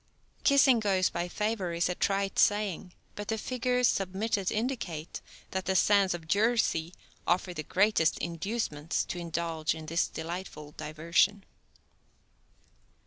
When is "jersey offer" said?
6.27-7.53